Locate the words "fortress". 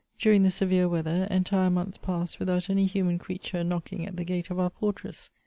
4.71-5.29